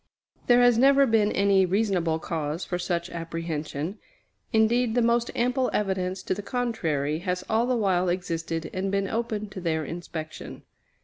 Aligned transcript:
There 0.47 0.61
has 0.61 0.79
never 0.79 1.05
been 1.05 1.31
any 1.31 1.63
reasonable 1.63 2.17
cause 2.17 2.65
for 2.65 2.79
such 2.79 3.11
apprehension. 3.11 3.99
Indeed, 4.51 4.95
the 4.95 5.01
most 5.03 5.29
ample 5.35 5.69
evidence 5.73 6.23
to 6.23 6.33
the 6.33 6.41
contrary 6.41 7.19
has 7.19 7.43
all 7.47 7.67
the 7.67 7.77
while 7.77 8.09
existed 8.09 8.71
and 8.73 8.91
been 8.91 9.07
open 9.07 9.47
to 9.49 9.61
their 9.61 9.85
inspection. 9.85 10.63